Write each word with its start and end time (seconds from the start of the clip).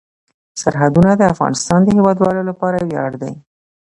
سرحدونه 0.61 1.11
د 1.17 1.21
افغانستان 1.33 1.79
د 1.83 1.87
هیوادوالو 1.97 2.41
لپاره 2.49 2.77
ویاړ 2.89 3.11
دی. 3.21 3.33